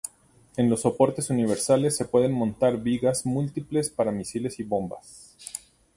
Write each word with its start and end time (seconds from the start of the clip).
En 0.57 0.67
los 0.67 0.81
soportes 0.81 1.29
universales 1.29 1.95
se 1.95 2.05
pueden 2.05 2.31
montar 2.31 2.79
vigas 2.81 3.23
múltiples 3.23 3.91
para 3.91 4.11
misiles 4.11 4.59
y 4.59 4.63
bombas. 4.63 5.35